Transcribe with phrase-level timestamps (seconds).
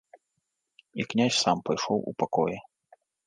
[1.03, 2.57] І князь сам пайшоў у пакоі.